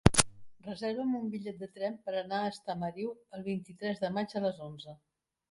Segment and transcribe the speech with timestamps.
[0.67, 4.67] Reserva'm un bitllet de tren per anar a Estamariu el vint-i-tres de maig a les
[4.71, 4.99] onze.